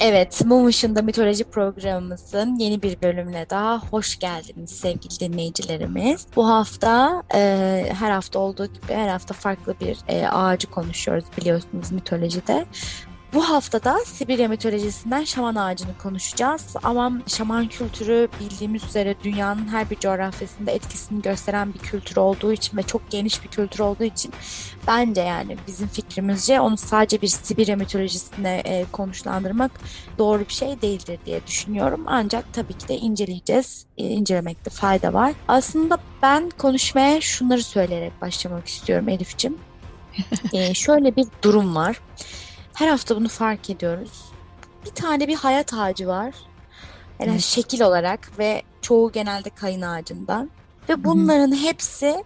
[0.00, 6.26] Evet, Mum Işığında Mitoloji programımızın yeni bir bölümüne daha hoş geldiniz sevgili dinleyicilerimiz.
[6.36, 11.92] Bu hafta e, her hafta olduğu gibi her hafta farklı bir e, ağacı konuşuyoruz biliyorsunuz
[11.92, 12.66] mitolojide.
[13.34, 16.66] Bu haftada Sibirya mitolojisinden şaman ağacını konuşacağız.
[16.82, 22.76] Ama şaman kültürü bildiğimiz üzere dünyanın her bir coğrafyasında etkisini gösteren bir kültür olduğu için
[22.76, 24.32] ve çok geniş bir kültür olduğu için
[24.86, 29.70] bence yani bizim fikrimizce onu sadece bir Sibirya mitolojisine e, konuşlandırmak
[30.18, 32.04] doğru bir şey değildir diye düşünüyorum.
[32.06, 33.86] Ancak tabii ki de inceleyeceğiz.
[33.98, 35.32] E, incelemekte fayda var.
[35.48, 39.58] Aslında ben konuşmaya şunları söyleyerek başlamak istiyorum Elif'ciğim.
[40.52, 42.00] e, şöyle bir durum var.
[42.74, 44.24] Her hafta bunu fark ediyoruz.
[44.84, 46.34] Bir tane bir hayat ağacı var.
[47.20, 47.40] Yani evet.
[47.40, 50.50] şekil olarak ve çoğu genelde kayın ağacından.
[50.88, 51.60] Ve bunların Hı-hı.
[51.60, 52.24] hepsi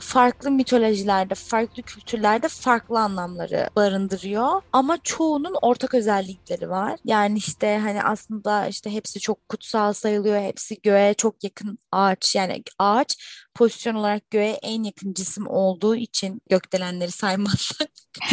[0.00, 4.62] farklı mitolojilerde, farklı kültürlerde farklı anlamları barındırıyor.
[4.72, 6.98] Ama çoğunun ortak özellikleri var.
[7.04, 10.40] Yani işte hani aslında işte hepsi çok kutsal sayılıyor.
[10.40, 12.34] Hepsi göğe çok yakın ağaç.
[12.34, 13.16] Yani ağaç
[13.56, 17.88] pozisyon olarak göğe en yakın cisim olduğu için gökdelenleri saymazsak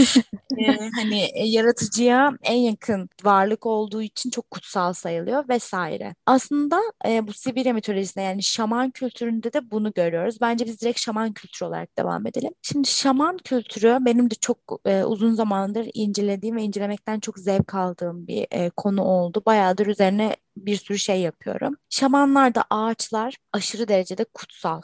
[0.57, 6.15] e, hani e, yaratıcıya en yakın varlık olduğu için çok kutsal sayılıyor vesaire.
[6.25, 10.37] Aslında e, bu Sibirya mitolojisinde yani şaman kültüründe de bunu görüyoruz.
[10.41, 12.51] Bence biz direkt şaman kültürü olarak devam edelim.
[12.61, 18.27] Şimdi şaman kültürü benim de çok e, uzun zamandır incelediğim ve incelemekten çok zevk aldığım
[18.27, 19.43] bir e, konu oldu.
[19.45, 21.75] Bayağıdır üzerine bir sürü şey yapıyorum.
[21.89, 24.81] Şamanlarda ağaçlar aşırı derecede kutsal.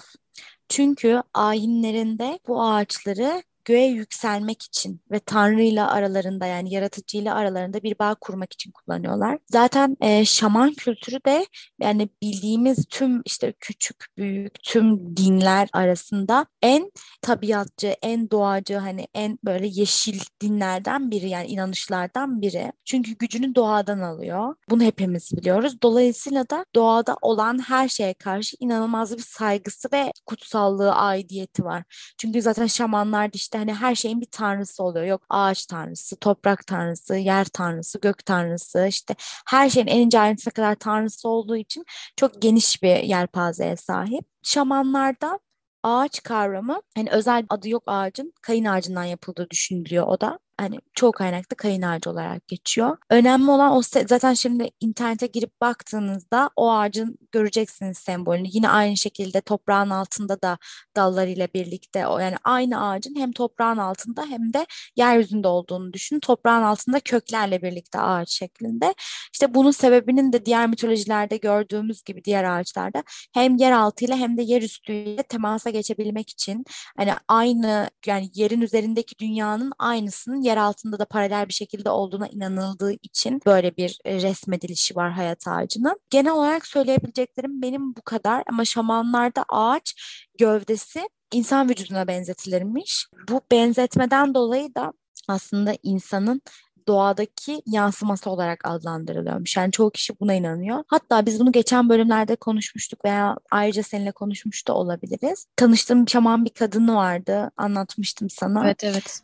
[0.70, 7.84] Çünkü ayinlerinde bu ağaçları göğe yükselmek için ve Tanrı ile aralarında yani yaratıcı ile aralarında
[7.84, 9.40] bir bağ kurmak için kullanıyorlar.
[9.52, 11.46] Zaten e, şaman kültürü de
[11.82, 19.40] yani bildiğimiz tüm işte küçük büyük tüm dinler arasında en tabiatçı, en doğacı hani en
[19.44, 22.72] böyle yeşil dinlerden biri yani inanışlardan biri.
[22.86, 24.56] Çünkü gücünü doğadan alıyor.
[24.70, 25.82] Bunu hepimiz biliyoruz.
[25.82, 31.84] Dolayısıyla da doğada olan her şeye karşı inanılmaz bir saygısı ve kutsallığı, aidiyeti var.
[32.18, 35.06] Çünkü zaten şamanlar işte hani her şeyin bir tanrısı oluyor.
[35.06, 39.16] Yok ağaç tanrısı, toprak tanrısı, yer tanrısı, gök tanrısı işte
[39.48, 44.26] her şeyin en ince ayrıntısına kadar tanrısı olduğu için çok geniş bir yelpazeye sahip.
[44.44, 45.40] Şamanlarda
[45.84, 51.12] ağaç kavramı hani özel adı yok ağacın kayın ağacından yapıldığı düşünülüyor o da hani çoğu
[51.12, 52.98] kaynakta kayın ağacı olarak geçiyor.
[53.10, 58.48] Önemli olan o zaten şimdi internete girip baktığınızda o ağacın göreceksiniz sembolünü.
[58.52, 60.58] Yine aynı şekilde toprağın altında da
[60.96, 64.66] dallarıyla birlikte o yani aynı ağacın hem toprağın altında hem de
[64.96, 66.20] yeryüzünde olduğunu düşünün.
[66.20, 68.96] Toprağın altında köklerle birlikte ağaç şeklinde.
[69.34, 73.04] İşte bunun sebebinin de diğer mitolojilerde gördüğümüz gibi diğer ağaçlarda
[73.34, 76.66] hem yer altıyla hem de yer üstüyle temasa geçebilmek için
[76.98, 82.92] hani aynı yani yerin üzerindeki dünyanın aynısının yer altında da paralel bir şekilde olduğuna inanıldığı
[82.92, 86.00] için böyle bir e, resmedilişi var hayat ağacının.
[86.10, 89.96] Genel olarak söyleyebileceklerim benim bu kadar ama şamanlarda ağaç
[90.40, 93.08] gövdesi insan vücuduna benzetilirmiş.
[93.30, 94.94] Bu benzetmeden dolayı da
[95.28, 96.42] aslında insanın
[96.88, 99.58] doğadaki yansıması olarak adlandırılıyormuş.
[99.58, 100.84] Yani çoğu kişi buna inanıyor.
[100.88, 105.46] Hatta biz bunu geçen bölümlerde konuşmuştuk veya ayrıca seninle konuşmuş da olabiliriz.
[105.56, 107.52] Tanıştığım şaman bir kadını vardı.
[107.58, 108.66] Anlatmıştım sana.
[108.66, 109.22] Evet evet.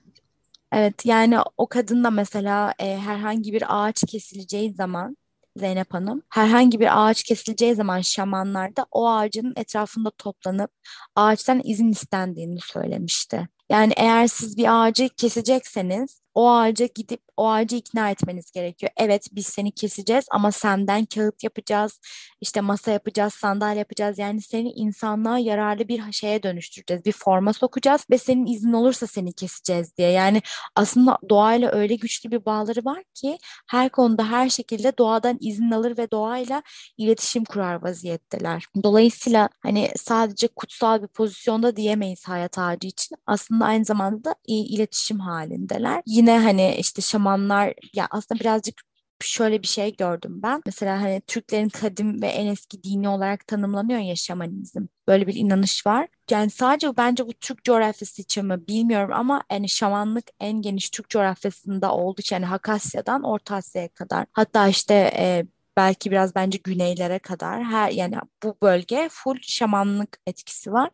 [0.75, 5.17] Evet yani o kadın da mesela e, herhangi bir ağaç kesileceği zaman
[5.57, 10.71] Zeynep Hanım herhangi bir ağaç kesileceği zaman şamanlar da o ağacın etrafında toplanıp
[11.15, 13.47] ağaçtan izin istendiğini söylemişti.
[13.69, 18.91] Yani eğer siz bir ağacı kesecekseniz o ağaca gidip o ağacı ikna etmeniz gerekiyor.
[18.97, 22.00] Evet biz seni keseceğiz ama senden kağıt yapacağız,
[22.41, 24.19] işte masa yapacağız, sandalye yapacağız.
[24.19, 27.06] Yani seni insanlığa yararlı bir şeye dönüştüreceğiz.
[27.06, 30.12] Bir forma sokacağız ve senin izin olursa seni keseceğiz diye.
[30.12, 30.41] Yani
[30.75, 33.38] aslında doğayla öyle güçlü bir bağları var ki
[33.69, 36.63] her konuda her şekilde doğadan izin alır ve doğayla
[36.97, 38.66] iletişim kurar vaziyetteler.
[38.84, 43.17] Dolayısıyla hani sadece kutsal bir pozisyonda diyemeyiz hayat ağacı için.
[43.28, 46.02] Aslında aynı zamanda da iletişim halindeler.
[46.06, 48.81] Yine hani işte şaman zamanlar ya aslında birazcık
[49.21, 50.61] şöyle bir şey gördüm ben.
[50.66, 54.87] Mesela hani Türklerin kadim ve en eski dini olarak tanımlanıyor ya şamanizm.
[55.07, 56.07] Böyle bir inanış var.
[56.31, 61.09] Yani sadece bence bu Türk coğrafyası için mi bilmiyorum ama yani şamanlık en geniş Türk
[61.09, 64.25] coğrafyasında olduğu için yani Hakasya'dan Orta Asya'ya kadar.
[64.33, 65.45] Hatta işte e,
[65.78, 70.89] belki biraz bence güneylere kadar her yani bu bölge full şamanlık etkisi var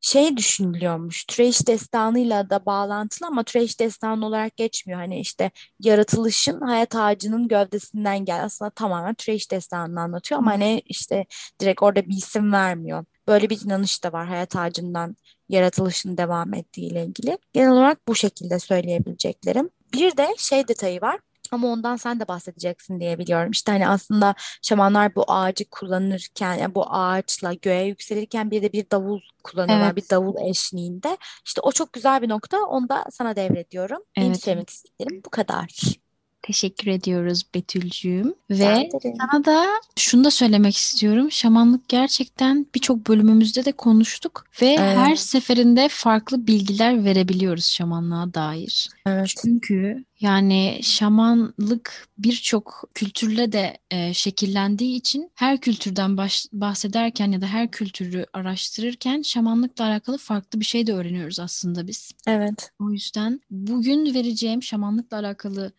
[0.00, 1.24] şey düşünülüyormuş.
[1.24, 5.00] Trash destanıyla da bağlantılı ama trash destanı olarak geçmiyor.
[5.00, 5.50] Hani işte
[5.80, 8.44] yaratılışın hayat ağacının gövdesinden gel.
[8.44, 11.26] Aslında tamamen trash destanını anlatıyor ama hani işte
[11.60, 13.04] direkt orada bir isim vermiyor.
[13.28, 15.16] Böyle bir inanış da var hayat ağacından
[15.48, 17.38] yaratılışın devam ettiği ile ilgili.
[17.52, 19.70] Genel olarak bu şekilde söyleyebileceklerim.
[19.92, 21.20] Bir de şey detayı var.
[21.52, 23.50] Ama ondan sen de bahsedeceksin diye biliyorum.
[23.50, 28.90] İşte hani aslında şamanlar bu ağacı kullanırken, yani bu ağaçla göğe yükselirken bir de bir
[28.90, 29.96] davul kullanıyorlar.
[29.96, 31.16] Bir Evet, davul eşliğinde.
[31.44, 32.58] İşte o çok güzel bir nokta.
[32.58, 34.02] Onu da sana devrediyorum.
[34.16, 34.44] Benim evet.
[34.44, 35.98] söylemek istediklerim bu kadar.
[36.42, 38.34] Teşekkür ediyoruz Betülcüğüm.
[38.50, 38.88] Ve
[39.18, 41.30] sana da şunu da söylemek istiyorum.
[41.32, 48.88] Şamanlık gerçekten birçok bölümümüzde de konuştuk ve her Evet, seferinde farklı bilgiler verebiliyoruz şamanlığa dair.
[49.06, 49.32] evet.
[49.42, 57.46] Çünkü yani şamanlık birçok kültürle de e, şekillendiği için her kültürden baş- bahsederken ya da
[57.46, 62.10] her kültürü araştırırken şamanlıkla alakalı farklı bir şey de öğreniyoruz aslında biz.
[62.26, 62.70] Evet.
[62.80, 65.72] O yüzden bugün vereceğim şamanlıkla alakalı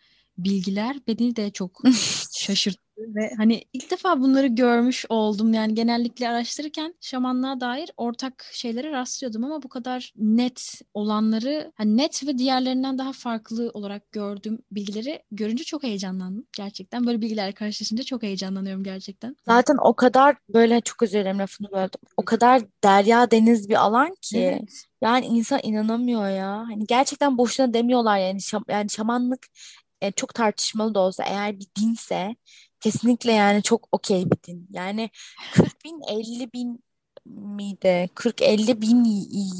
[0.44, 1.82] bilgiler beni de çok
[2.34, 5.54] şaşırttı ve hani ilk defa bunları görmüş oldum.
[5.54, 12.28] Yani genellikle araştırırken şamanlığa dair ortak şeylere rastlıyordum ama bu kadar net olanları hani net
[12.28, 16.46] ve diğerlerinden daha farklı olarak gördüğüm bilgileri görünce çok heyecanlandım.
[16.58, 19.36] Gerçekten böyle bilgilerle karşılaşınca çok heyecanlanıyorum gerçekten.
[19.46, 22.02] Zaten o kadar böyle çok özür dilerim lafını böldüm.
[22.18, 24.40] O kadar derya deniz bir alan ki.
[24.40, 24.84] Evet.
[25.02, 26.50] Yani insan inanamıyor ya.
[26.50, 29.48] Hani gerçekten boşuna demiyorlar yani şam, yani şamanlık
[30.02, 32.36] e, çok tartışmalı da olsa eğer bir dinse
[32.80, 34.68] kesinlikle yani çok okey bir din.
[34.72, 35.10] Yani
[35.54, 36.84] 40 bin 50 bin
[37.26, 38.10] miydi?
[38.16, 39.06] 40-50 bin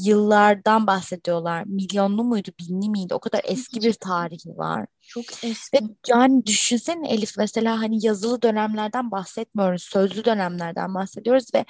[0.04, 1.64] yıllardan bahsediyorlar.
[1.66, 3.14] Milyonlu muydu, binli miydi?
[3.14, 4.86] O kadar eski bir tarihi var.
[5.00, 5.24] çok
[5.74, 5.84] Ve eski.
[6.08, 9.82] yani düşünsene Elif mesela hani yazılı dönemlerden bahsetmiyoruz.
[9.82, 11.64] Sözlü dönemlerden bahsediyoruz ve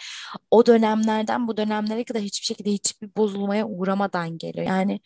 [0.51, 4.67] o dönemlerden bu dönemlere kadar hiçbir şekilde hiçbir bozulmaya uğramadan geliyor.
[4.67, 5.01] Yani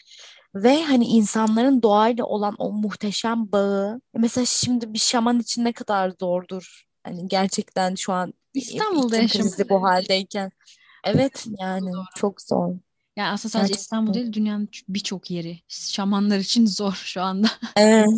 [0.55, 6.13] ve hani insanların doğayla olan o muhteşem bağı mesela şimdi bir şaman için ne kadar
[6.21, 6.85] zordur.
[7.05, 10.51] Hani gerçekten şu an İstanbul'da iklim yaşamak bu haldeyken.
[11.05, 12.75] Evet yani çok zor.
[13.17, 14.33] Yani aslında sadece İstanbul Gerçekten.
[14.33, 17.49] değil dünyanın birçok yeri şamanlar için zor şu anda.
[17.77, 18.09] Evet,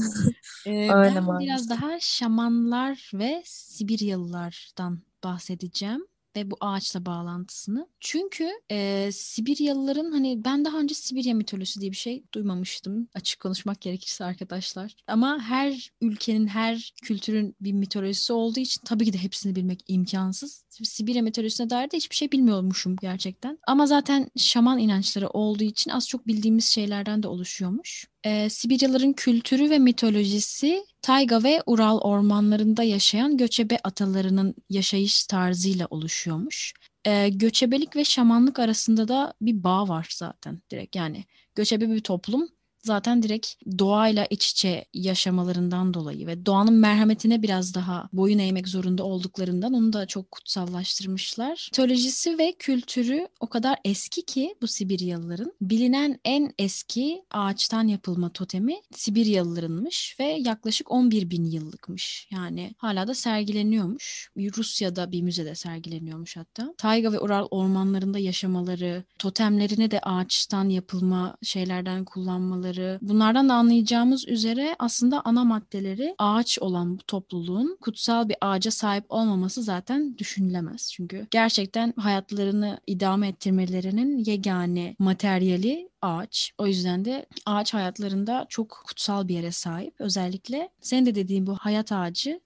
[0.67, 6.07] Ee, öyle ben biraz daha şamanlar ve Sibiryalılardan bahsedeceğim
[6.37, 7.89] ve bu ağaçla bağlantısını.
[8.01, 13.81] Çünkü e, Sibiryalıların hani ben daha önce Sibirya mitolojisi diye bir şey duymamıştım açık konuşmak
[13.81, 14.97] gerekirse arkadaşlar.
[15.07, 20.65] Ama her ülkenin, her kültürün bir mitolojisi olduğu için tabii ki de hepsini bilmek imkansız.
[20.69, 23.59] Sibirya mitolojisine dair de hiçbir şey bilmiyormuşum gerçekten.
[23.67, 28.07] Ama zaten şaman inançları olduğu için az çok bildiğimiz şeylerden de oluşuyormuş.
[28.25, 36.75] Ee, Sibiryalıların kültürü ve mitolojisi tayga ve Ural ormanlarında yaşayan göçebe atalarının yaşayış tarzıyla oluşuyormuş.
[37.05, 41.25] Ee, göçebelik ve şamanlık arasında da bir bağ var zaten direkt yani
[41.55, 42.49] göçebe bir toplum
[42.83, 43.47] zaten direkt
[43.79, 49.93] doğayla iç içe yaşamalarından dolayı ve doğanın merhametine biraz daha boyun eğmek zorunda olduklarından onu
[49.93, 51.69] da çok kutsallaştırmışlar.
[51.73, 58.77] Mitolojisi ve kültürü o kadar eski ki bu Sibiryalıların bilinen en eski ağaçtan yapılma totemi
[58.95, 62.29] Sibiryalılarınmış ve yaklaşık 11 bin yıllıkmış.
[62.31, 64.31] Yani hala da sergileniyormuş.
[64.37, 66.75] Rusya'da bir müzede sergileniyormuş hatta.
[66.79, 72.76] Tayga ve Ural ormanlarında yaşamaları, totemlerini de ağaçtan yapılma şeylerden kullanmaları.
[73.03, 79.05] Bunlardan da anlayacağımız üzere aslında ana maddeleri ağaç olan bu topluluğun kutsal bir ağaca sahip
[79.09, 80.93] olmaması zaten düşünülemez.
[80.93, 86.53] Çünkü gerçekten hayatlarını idame ettirmelerinin yegane materyali ağaç.
[86.59, 89.95] O yüzden de ağaç hayatlarında çok kutsal bir yere sahip.
[89.99, 92.41] Özellikle senin de dediğin bu hayat ağacı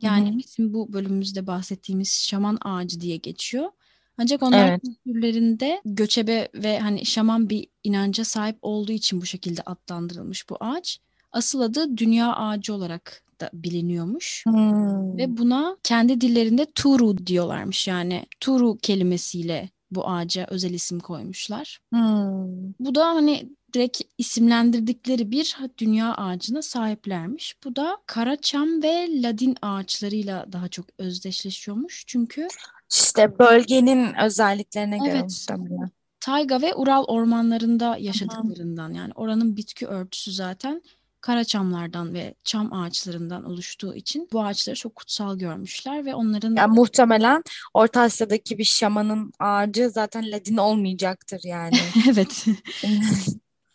[0.00, 0.38] yani hı.
[0.38, 3.70] bizim bu bölümümüzde bahsettiğimiz şaman ağacı diye geçiyor.
[4.18, 4.82] Ancak onlar Evet.
[4.82, 10.98] kültürlerinde göçebe ve hani şaman bir inanca sahip olduğu için bu şekilde adlandırılmış bu ağaç.
[11.32, 14.44] Asıl adı dünya ağacı olarak da biliniyormuş.
[14.46, 15.16] Hmm.
[15.18, 17.88] Ve buna kendi dillerinde Turu diyorlarmış.
[17.88, 21.78] Yani Turu kelimesiyle bu ağaca özel isim koymuşlar.
[21.92, 22.72] Hmm.
[22.80, 27.56] Bu da hani direkt isimlendirdikleri bir dünya ağacına sahiplermiş.
[27.64, 32.04] Bu da Karaçam ve Ladin ağaçlarıyla daha çok özdeşleşiyormuş.
[32.06, 32.48] Çünkü
[32.90, 35.90] İşte bölgenin özelliklerine göre evet muhtemelen.
[36.20, 40.82] Tayga ve Ural ormanlarında yaşadıklarından yani oranın bitki örtüsü zaten
[41.20, 47.42] karaçamlardan ve çam ağaçlarından oluştuğu için bu ağaçları çok kutsal görmüşler ve onların Yani muhtemelen
[47.74, 51.76] Orta Asya'daki bir şamanın ağacı zaten Ladin olmayacaktır yani.
[52.10, 52.44] evet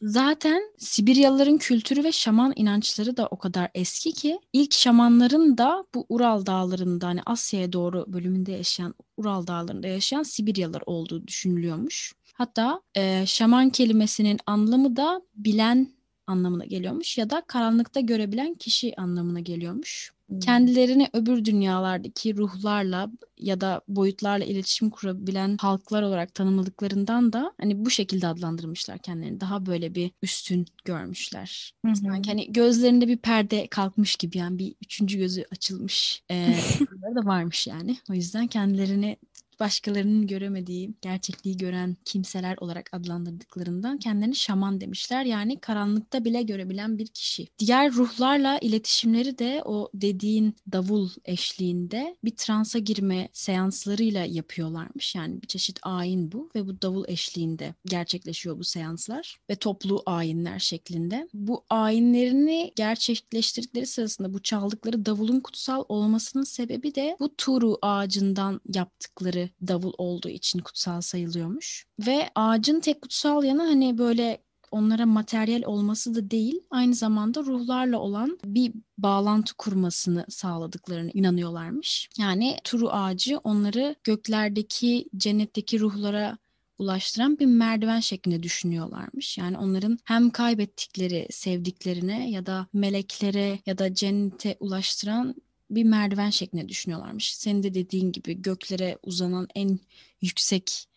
[0.06, 6.06] Zaten Sibiryalıların kültürü ve şaman inançları da o kadar eski ki ilk şamanların da bu
[6.10, 12.14] Ural dağlarında hani Asya'ya doğru bölümünde yaşayan Ural dağlarında yaşayan Sibiryalılar olduğu düşünülüyormuş.
[12.34, 15.88] Hatta e, şaman kelimesinin anlamı da bilen
[16.28, 20.12] anlamına geliyormuş ya da karanlıkta görebilen kişi anlamına geliyormuş.
[20.28, 20.40] Hmm.
[20.40, 27.90] Kendilerini öbür dünyalardaki ruhlarla ya da boyutlarla iletişim kurabilen halklar olarak tanımladıklarından da hani bu
[27.90, 29.42] şekilde adlandırmışlar kendilerini.
[29.42, 31.74] Daha böyle bir üstün görmüşler.
[31.86, 31.96] Hı hı.
[31.96, 36.24] Sanki hani gözlerinde bir perde kalkmış gibi yani bir üçüncü gözü açılmış.
[36.32, 36.56] Ee,
[37.16, 37.98] da varmış yani.
[38.12, 39.18] O yüzden kendilerini
[39.60, 45.26] başkalarının göremediği gerçekliği gören kimseler olarak adlandırdıklarından kendilerini şaman demişler.
[45.26, 47.48] Yani karanlıkta bile görebilen bir kişi.
[47.60, 55.16] Diğer ruhlarla iletişimleri de o dediğin davul eşliğinde bir transa girme seanslarıyla yapıyorlarmış.
[55.16, 60.60] Yani bir çeşit ayin bu ve bu davul eşliğinde gerçekleşiyor bu seanslar ve toplu ayinler
[60.60, 61.28] şeklinde.
[61.34, 69.43] Bu ayinlerini gerçekleştirdikleri sırasında bu çaldıkları davulun kutsal olmasının sebebi de bu turu ağacından yaptıkları
[69.68, 71.86] davul olduğu için kutsal sayılıyormuş.
[72.00, 78.00] Ve ağacın tek kutsal yanı hani böyle onlara materyal olması da değil, aynı zamanda ruhlarla
[78.00, 82.10] olan bir bağlantı kurmasını sağladıklarını inanıyorlarmış.
[82.18, 86.38] Yani turu ağacı onları göklerdeki, cennetteki ruhlara
[86.78, 89.38] ulaştıran bir merdiven şeklinde düşünüyorlarmış.
[89.38, 95.36] Yani onların hem kaybettikleri sevdiklerine ya da meleklere ya da cennete ulaştıran
[95.76, 97.36] bir merdiven şeklinde düşünüyorlarmış.
[97.38, 99.80] Senin de dediğin gibi göklere uzanan en
[100.22, 100.90] yüksek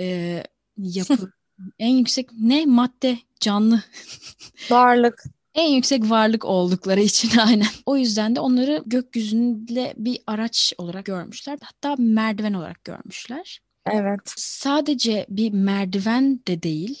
[0.00, 0.42] e,
[0.78, 1.32] yapı,
[1.78, 3.82] en yüksek ne madde canlı
[4.70, 5.24] Varlık.
[5.54, 7.66] en yüksek varlık oldukları için aynen.
[7.86, 11.58] O yüzden de onları gökyüzünde bir araç olarak görmüşler.
[11.62, 13.60] Hatta merdiven olarak görmüşler.
[13.92, 14.20] Evet.
[14.36, 16.98] Sadece bir merdiven de değil,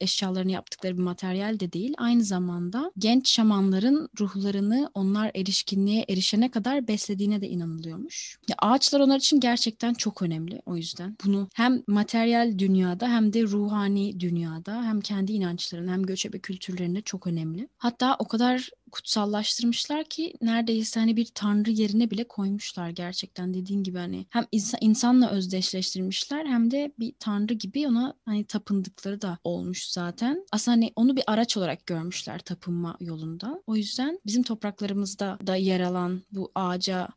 [0.00, 6.88] eşyalarını yaptıkları bir materyal de değil, aynı zamanda genç şamanların ruhlarını onlar erişkinliğe erişene kadar
[6.88, 8.38] beslediğine de inanılıyormuş.
[8.48, 11.16] Ya ağaçlar onlar için gerçekten çok önemli o yüzden.
[11.24, 17.26] Bunu hem materyal dünyada hem de ruhani dünyada hem kendi inançlarında hem göçebe kültürlerinde çok
[17.26, 17.68] önemli.
[17.78, 23.98] Hatta o kadar kutsallaştırmışlar ki neredeyse hani bir tanrı yerine bile koymuşlar gerçekten dediğin gibi
[23.98, 29.86] hani hem insan, insanla özdeşleştirmişler hem de bir tanrı gibi ona hani tapındıkları da olmuş
[29.86, 30.46] zaten.
[30.52, 33.62] Aslında hani onu bir araç olarak görmüşler tapınma yolunda.
[33.66, 37.08] O yüzden bizim topraklarımızda da yer alan bu ağaca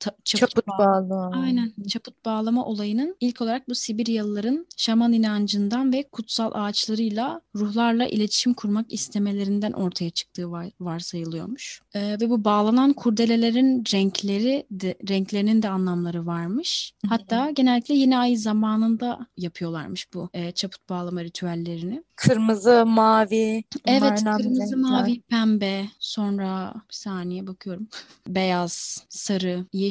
[0.00, 1.36] ta- çaput, Çaput bağ- bağlı.
[1.36, 1.72] Aynen.
[1.88, 8.92] Çaput bağlama olayının ilk olarak bu Sibiryalıların şaman inancından ve kutsal ağaçlarıyla ruhlarla iletişim kurmak
[8.92, 11.82] istemelerinden ortaya çıktığı var, varsayılıyormuş.
[11.94, 16.92] Ee, ve bu bağlanan kurdelelerin renkleri de, renklerinin de anlamları varmış.
[17.08, 22.02] Hatta genellikle yeni ay zamanında yapıyorlarmış bu e, çaput bağlama ritüellerini.
[22.16, 23.64] Kırmızı, mavi.
[23.86, 24.76] Evet, kırmızı, renkler.
[24.76, 27.88] mavi, pembe, sonra bir saniye bakıyorum.
[28.28, 29.85] Beyaz, sarı, yeşil,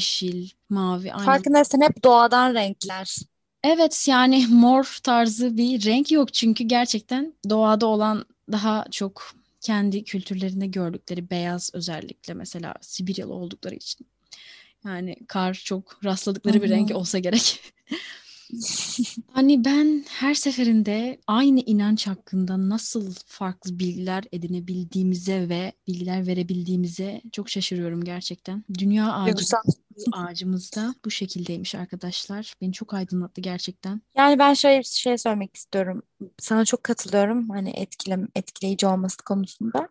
[0.69, 1.25] mavi, aynen.
[1.25, 3.15] Farkındaysan hep doğadan renkler.
[3.63, 10.67] Evet yani mor tarzı bir renk yok çünkü gerçekten doğada olan daha çok kendi kültürlerinde
[10.67, 14.07] gördükleri beyaz özellikle mesela Sibiryalı oldukları için.
[14.85, 17.61] Yani kar çok rastladıkları bir renk olsa gerek.
[19.31, 27.49] Hani ben her seferinde aynı inanç hakkında nasıl farklı bilgiler edinebildiğimize ve bilgiler verebildiğimize çok
[27.49, 28.63] şaşırıyorum gerçekten.
[28.79, 29.61] Dünya ağacı Duygusal.
[30.13, 32.53] Ağacımız da bu şekildeymiş arkadaşlar.
[32.61, 34.01] Beni çok aydınlattı gerçekten.
[34.17, 36.01] Yani ben şöyle bir şey söylemek istiyorum.
[36.39, 37.49] Sana çok katılıyorum.
[37.49, 39.89] Hani etkile, etkileyici olması konusunda.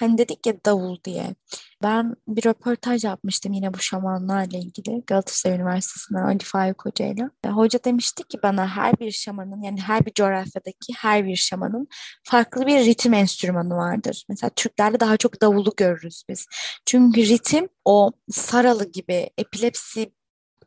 [0.00, 1.34] Hani dedik ya davul diye.
[1.82, 7.30] Ben bir röportaj yapmıştım yine bu şamanlarla ilgili Galatasaray Üniversitesi'nden Ali Faik Hoca ile.
[7.46, 11.88] Hoca demişti ki bana her bir şamanın yani her bir coğrafyadaki her bir şamanın
[12.24, 14.24] farklı bir ritim enstrümanı vardır.
[14.28, 16.46] Mesela Türklerde daha çok davulu görürüz biz.
[16.86, 20.12] Çünkü ritim o saralı gibi epilepsi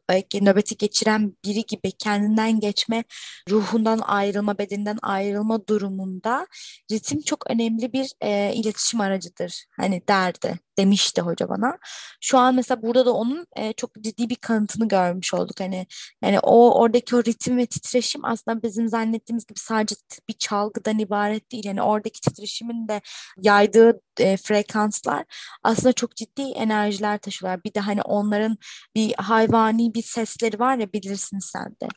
[0.10, 3.04] belki nöbeti geçiren biri gibi kendinden geçme,
[3.50, 6.48] ruhundan ayrılma, bedeninden ayrılma durumunda
[6.92, 9.66] ritim çok önemli bir e, iletişim aracıdır.
[9.78, 11.78] Hani derdi demişti hoca bana.
[12.22, 15.60] Şu an mesela burada da onun e, çok ciddi bir kanıtını görmüş olduk.
[15.60, 15.88] Hani
[16.24, 19.96] yani o oradaki o ritim ve titreşim aslında bizim zannettiğimiz gibi sadece
[20.30, 21.66] bir çalgıdan ibaret değil.
[21.66, 23.02] Yani oradaki titreşimin de
[23.38, 25.26] yaydığı e, frekanslar
[25.64, 27.64] aslında çok ciddi enerjiler taşıyorlar.
[27.64, 28.58] Bir de hani onların
[28.96, 31.88] bir hayvani bir sesleri var ya bilirsin sen de.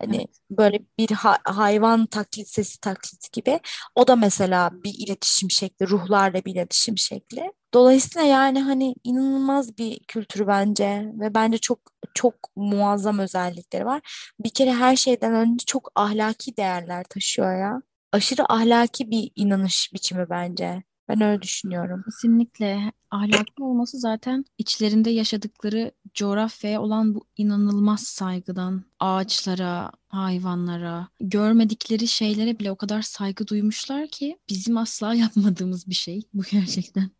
[0.00, 3.60] Hani böyle bir ha- hayvan taklit sesi taklit gibi.
[3.94, 7.52] O da mesela bir iletişim şekli, ruhlarla bir iletişim şekli.
[7.74, 11.78] Dolayısıyla yani hani inanılmaz bir kültür bence ve bence çok
[12.14, 14.30] çok muazzam özellikleri var.
[14.40, 17.82] Bir kere her şeyden önce çok ahlaki değerler taşıyor ya.
[18.12, 20.82] Aşırı ahlaki bir inanış biçimi bence.
[21.08, 22.02] Ben öyle düşünüyorum.
[22.04, 32.58] Kesinlikle ahlaklı olması zaten içlerinde yaşadıkları coğrafyaya olan bu inanılmaz saygıdan ağaçlara, hayvanlara, görmedikleri şeylere
[32.58, 37.10] bile o kadar saygı duymuşlar ki bizim asla yapmadığımız bir şey bu gerçekten.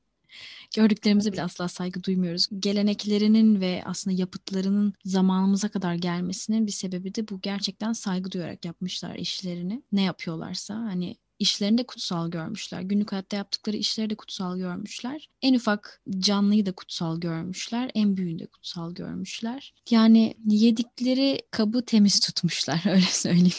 [0.74, 2.46] Gördüklerimize bile asla saygı duymuyoruz.
[2.58, 9.14] Geleneklerinin ve aslında yapıtlarının zamanımıza kadar gelmesinin bir sebebi de bu gerçekten saygı duyarak yapmışlar
[9.14, 9.82] işlerini.
[9.92, 12.80] Ne yapıyorlarsa hani işlerini de kutsal görmüşler.
[12.80, 15.28] Günlük hayatta yaptıkları işleri de kutsal görmüşler.
[15.42, 17.90] En ufak canlıyı da kutsal görmüşler.
[17.94, 19.74] En büyüğünü de kutsal görmüşler.
[19.90, 23.52] Yani yedikleri kabı temiz tutmuşlar öyle söyleyeyim.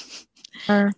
[0.70, 0.98] Evet.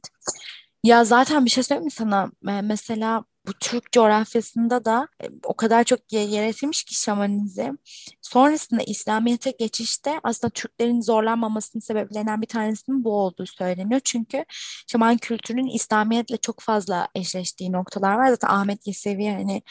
[0.83, 2.31] Ya zaten bir şey söyleyeyim mi sana?
[2.63, 7.75] Mesela bu Türk coğrafyasında da e, o kadar çok yer etmiş ki şamanizm.
[8.21, 14.01] Sonrasında İslamiyet'e geçişte aslında Türklerin zorlanmamasının sebeplerinden bir tanesinin bu olduğu söyleniyor.
[14.03, 14.45] Çünkü
[14.91, 18.29] şaman kültürünün İslamiyet'le çok fazla eşleştiği noktalar var.
[18.29, 19.61] Zaten Ahmet Yesevi hani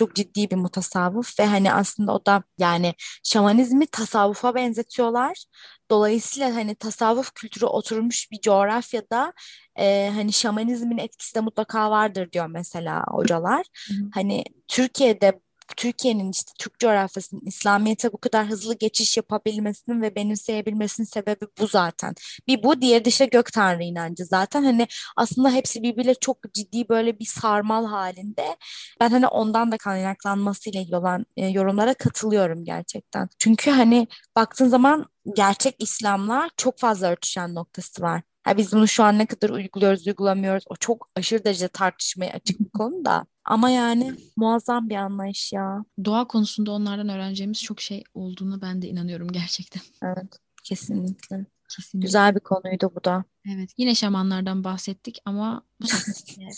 [0.00, 5.44] çok ciddi bir mutasavvuf ve hani aslında o da yani şamanizmi tasavvufa benzetiyorlar.
[5.90, 9.32] Dolayısıyla hani tasavvuf kültürü oturmuş bir coğrafyada
[9.78, 13.66] e, hani şamanizmin etkisi de mutlaka vardır diyor mesela hocalar.
[13.88, 13.94] Hı.
[14.14, 15.40] Hani Türkiye'de
[15.76, 22.14] Türkiye'nin işte Türk coğrafyasının İslamiyet'e bu kadar hızlı geçiş yapabilmesinin ve benimseyebilmesinin sebebi bu zaten.
[22.48, 24.64] Bir bu, diğeri de işte gök tanrı inancı zaten.
[24.64, 24.86] Hani
[25.16, 28.56] aslında hepsi birbiriyle çok ciddi böyle bir sarmal halinde.
[29.00, 33.28] Ben hani ondan da kaynaklanmasıyla ilgili olan e, yorumlara katılıyorum gerçekten.
[33.38, 38.22] Çünkü hani baktığın zaman gerçek İslam'la çok fazla örtüşen noktası var.
[38.50, 40.64] Ha biz bunu şu an ne kadar uyguluyoruz, uygulamıyoruz.
[40.68, 43.26] O çok aşırı derece tartışmaya açık bir konu da.
[43.44, 45.84] Ama yani muazzam bir anlayış ya.
[46.04, 49.82] Doğa konusunda onlardan öğreneceğimiz çok şey olduğunu ben de inanıyorum gerçekten.
[50.02, 51.46] Evet, kesinlikle.
[51.76, 52.06] Kesinlikle.
[52.06, 53.24] Güzel bir konuydu bu da.
[53.54, 53.70] Evet.
[53.78, 55.86] Yine şamanlardan bahsettik ama bu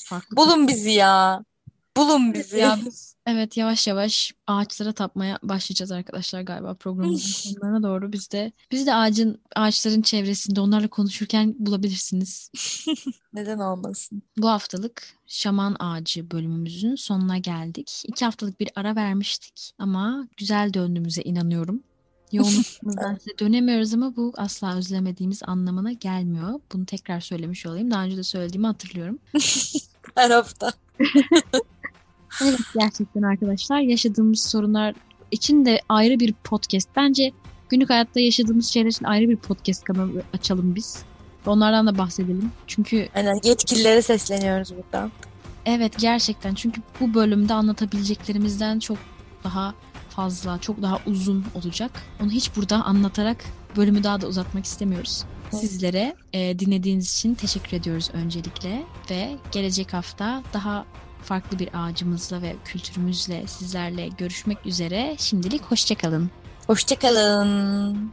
[0.06, 0.37] farklı.
[0.37, 1.44] Bulun bizi ya.
[1.96, 2.58] Bulun bizi.
[2.58, 8.12] Ya biz, evet yavaş yavaş ağaçlara tapmaya başlayacağız arkadaşlar galiba programımızın sonlarına doğru.
[8.12, 12.50] Biz de biz de ağacın ağaçların çevresinde onlarla konuşurken bulabilirsiniz.
[13.32, 14.22] Neden olmasın?
[14.37, 18.02] Bu haftalık şaman ağacı bölümümüzün sonuna geldik.
[18.06, 21.82] İki haftalık bir ara vermiştik ama güzel döndüğümüze inanıyorum.
[22.32, 26.61] Yoğunluğumuzdan size dönemiyoruz ama bu asla özlemediğimiz anlamına gelmiyor.
[26.72, 27.90] Bunu tekrar söylemiş olayım.
[27.90, 29.18] Daha önce de söylediğimi hatırlıyorum.
[30.14, 30.72] Her hafta.
[32.42, 34.94] Evet gerçekten arkadaşlar yaşadığımız sorunlar
[35.30, 36.88] için de ayrı bir podcast.
[36.96, 37.32] Bence
[37.68, 41.02] günlük hayatta yaşadığımız şeyler için ayrı bir podcast kanalı açalım biz.
[41.46, 42.52] Onlardan da bahsedelim.
[42.66, 45.12] Çünkü Aynen yetkililere sesleniyoruz buradan.
[45.66, 48.98] Evet gerçekten çünkü bu bölümde anlatabileceklerimizden çok
[49.44, 49.74] daha
[50.09, 51.90] fazla, çok daha uzun olacak.
[52.22, 53.44] Onu hiç burada anlatarak
[53.76, 55.24] bölümü daha da uzatmak istemiyoruz.
[55.50, 60.85] Sizlere e, dinlediğiniz için teşekkür ediyoruz öncelikle ve gelecek hafta daha
[61.22, 65.16] farklı bir ağacımızla ve kültürümüzle sizlerle görüşmek üzere.
[65.18, 66.30] Şimdilik hoşçakalın.
[66.66, 68.12] Hoşçakalın.